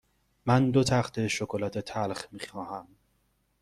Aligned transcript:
من 0.45 0.71
دو 0.71 0.83
تخته 0.83 1.27
شکلات 1.27 1.77
تلخ 1.79 2.25
می 2.31 2.39
خواهم. 2.39 2.87